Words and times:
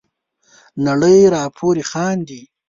نړۍ 0.87 1.19
را 1.33 1.43
پوري 1.57 1.83
خاندي. 1.91 2.41